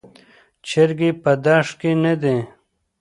[0.67, 2.37] چرګې په دښت کې نه دي.